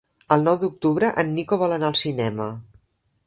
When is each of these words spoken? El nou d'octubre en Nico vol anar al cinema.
El 0.35 0.45
nou 0.45 0.55
d'octubre 0.63 1.11
en 1.23 1.29
Nico 1.35 1.61
vol 1.65 1.77
anar 1.77 1.93
al 1.93 1.99
cinema. 2.05 2.51